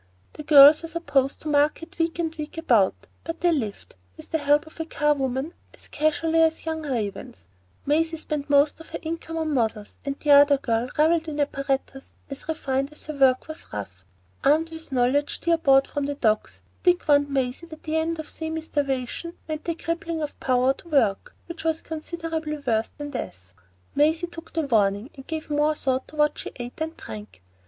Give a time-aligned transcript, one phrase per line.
[0.33, 4.39] The girls were supposed to market week and week about, but they lived, with the
[4.39, 7.47] help of a charwoman, as casually as the young ravens.
[7.85, 12.13] Maisie spent most of her income on models, and the other girl revelled in apparatus
[12.31, 14.03] as refined as her work was rough.
[14.43, 18.27] Armed with knowledge, dear bought from the Docks, Dick warned Maisie that the end of
[18.27, 23.53] semi starvation meant the crippling of power to work, which was considerably worse than death.
[23.93, 27.43] Maisie took the warning, and gave more thought to what she ate and drank.